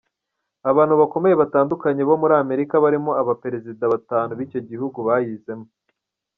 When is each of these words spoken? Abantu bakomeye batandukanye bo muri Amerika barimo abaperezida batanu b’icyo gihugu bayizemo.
Abantu 0.69 0.93
bakomeye 1.01 1.35
batandukanye 1.41 2.01
bo 2.09 2.15
muri 2.21 2.33
Amerika 2.43 2.73
barimo 2.83 3.11
abaperezida 3.21 3.83
batanu 3.93 4.31
b’icyo 4.39 4.59
gihugu 4.69 4.97
bayizemo. 5.07 5.67